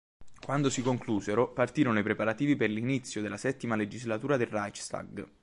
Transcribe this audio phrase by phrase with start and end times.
[0.43, 5.27] Quando si conclusero, partirono i preparativi per l'inizio della settima legislatura del Reichstag.